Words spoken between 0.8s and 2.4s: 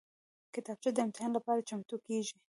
د امتحان لپاره چمتو کېږي